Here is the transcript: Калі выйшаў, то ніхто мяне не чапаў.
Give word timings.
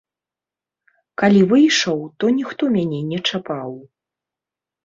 Калі 1.21 1.41
выйшаў, 1.51 1.99
то 2.23 2.31
ніхто 2.39 2.63
мяне 2.79 3.05
не 3.11 3.19
чапаў. 3.29 3.71